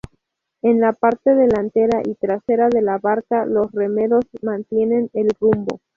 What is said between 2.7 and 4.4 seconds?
la barca, dos remeros